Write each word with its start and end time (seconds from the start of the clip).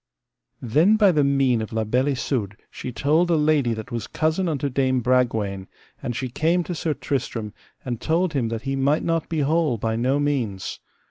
Then 0.63 0.95
by 0.97 1.11
the 1.11 1.23
mean 1.23 1.61
of 1.61 1.71
La 1.71 1.83
Beale 1.83 2.07
Isoud 2.07 2.57
she 2.71 2.91
told 2.91 3.29
a 3.29 3.35
lady 3.35 3.75
that 3.75 3.91
was 3.91 4.07
cousin 4.07 4.49
unto 4.49 4.67
Dame 4.67 4.99
Bragwaine, 5.01 5.67
and 6.01 6.15
she 6.15 6.27
came 6.27 6.63
to 6.63 6.73
Sir 6.73 6.95
Tristram, 6.95 7.53
and 7.85 8.01
told 8.01 8.33
him 8.33 8.47
that 8.49 8.63
he 8.63 8.75
might 8.75 9.03
not 9.03 9.29
be 9.29 9.41
whole 9.41 9.77
by 9.77 9.95
no 9.95 10.19
means. 10.19 10.79